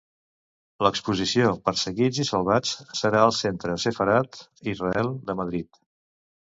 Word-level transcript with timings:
L'exposició 0.85 1.51
"Perseguits 1.69 2.21
i 2.23 2.27
Salvats" 2.31 2.73
serà 3.03 3.23
al 3.27 3.37
Centre 3.43 3.79
Sefarad-Israel 3.87 5.17
de 5.31 5.41
Madrid. 5.45 5.85